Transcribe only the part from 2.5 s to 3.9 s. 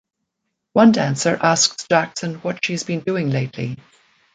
she has been doing lately.